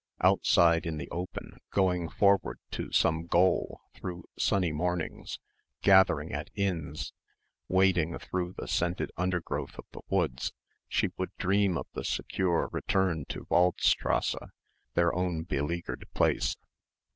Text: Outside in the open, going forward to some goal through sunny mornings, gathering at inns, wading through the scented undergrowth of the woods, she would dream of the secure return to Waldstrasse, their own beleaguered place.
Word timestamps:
Outside 0.21 0.87
in 0.87 0.97
the 0.97 1.07
open, 1.11 1.59
going 1.69 2.09
forward 2.09 2.57
to 2.71 2.91
some 2.91 3.27
goal 3.27 3.81
through 3.93 4.23
sunny 4.35 4.71
mornings, 4.71 5.37
gathering 5.83 6.33
at 6.33 6.49
inns, 6.55 7.13
wading 7.67 8.17
through 8.17 8.53
the 8.57 8.67
scented 8.67 9.11
undergrowth 9.15 9.77
of 9.77 9.85
the 9.91 10.01
woods, 10.09 10.53
she 10.87 11.11
would 11.17 11.29
dream 11.37 11.77
of 11.77 11.85
the 11.93 12.03
secure 12.03 12.67
return 12.71 13.25
to 13.25 13.45
Waldstrasse, 13.51 14.49
their 14.95 15.13
own 15.13 15.43
beleaguered 15.43 16.07
place. 16.15 16.57